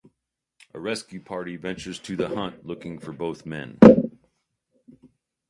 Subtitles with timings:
[0.73, 3.77] A rescue party ventures to the hut looking for both men.